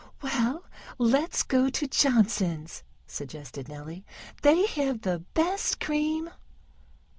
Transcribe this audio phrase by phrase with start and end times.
[0.23, 0.63] "Well,
[0.97, 4.03] let's go to Johnson's," suggested Nellie.
[4.41, 6.31] "They have the best cream."